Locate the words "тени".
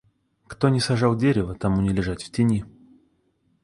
2.31-2.65